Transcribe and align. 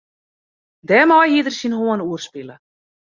Dêrmei 0.87 1.27
hied 1.31 1.47
er 1.49 1.55
syn 1.57 1.77
hân 1.77 2.03
oerspile. 2.05 2.55